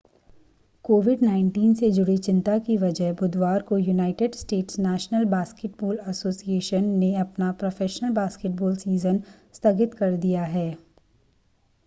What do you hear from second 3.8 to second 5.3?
United States national